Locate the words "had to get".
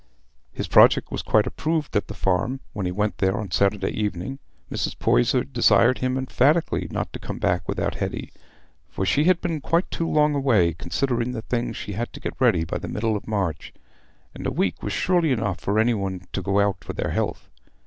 11.93-12.33